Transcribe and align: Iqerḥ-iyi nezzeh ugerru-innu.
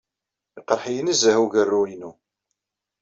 Iqerḥ-iyi 0.59 1.01
nezzeh 1.03 1.37
ugerru-innu. 1.45 2.11